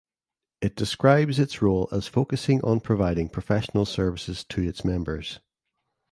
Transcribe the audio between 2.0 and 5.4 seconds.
focusing on providing professional services to its members.